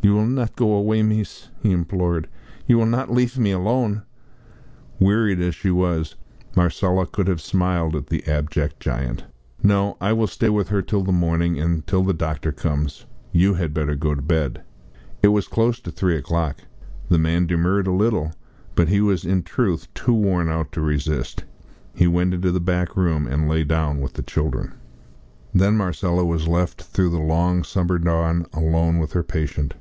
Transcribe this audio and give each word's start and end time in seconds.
"You 0.00 0.14
will 0.14 0.26
not 0.26 0.56
go 0.56 0.72
away, 0.74 1.02
mees," 1.02 1.48
he 1.60 1.70
implored, 1.70 2.28
"you 2.66 2.78
will 2.78 2.86
not 2.86 3.12
leaf 3.12 3.36
me 3.36 3.50
alone?" 3.50 4.04
Wearied 4.98 5.38
as 5.40 5.54
she 5.54 5.70
was, 5.70 6.14
Marcella 6.56 7.04
could 7.04 7.26
have 7.26 7.40
smiled 7.42 7.94
at 7.94 8.06
the 8.06 8.26
abject 8.26 8.80
giant. 8.80 9.24
"No, 9.62 9.98
I 10.00 10.12
will 10.14 10.28
stay 10.28 10.48
with 10.48 10.68
her 10.68 10.80
till 10.80 11.02
the 11.02 11.12
morning 11.12 11.58
and 11.58 11.86
till 11.86 12.04
the 12.04 12.14
doctor 12.14 12.52
comes. 12.52 13.04
You 13.32 13.54
had 13.54 13.74
better 13.74 13.96
go 13.96 14.14
to 14.14 14.22
bed." 14.22 14.62
It 15.22 15.28
was 15.28 15.48
close 15.48 15.82
on 15.84 15.92
three 15.92 16.16
o'clock. 16.16 16.58
The 17.10 17.18
man 17.18 17.46
demurred 17.46 17.88
a 17.88 17.92
little, 17.92 18.32
but 18.76 18.88
he 18.88 19.02
was 19.02 19.26
in 19.26 19.42
truth 19.42 19.92
too 19.94 20.14
worn 20.14 20.48
out 20.48 20.72
to 20.72 20.80
resist. 20.80 21.44
He 21.92 22.06
went 22.06 22.32
into 22.32 22.52
the 22.52 22.60
back 22.60 22.96
room 22.96 23.26
and 23.26 23.48
lay 23.48 23.62
down 23.64 24.00
with 24.00 24.14
the 24.14 24.22
children. 24.22 24.72
Then 25.52 25.76
Marcella 25.76 26.24
was 26.24 26.48
left 26.48 26.82
through 26.82 27.10
the 27.10 27.18
long 27.18 27.62
summer 27.64 27.98
dawn 27.98 28.46
alone 28.54 29.00
with 29.00 29.12
her 29.12 29.24
patient. 29.24 29.74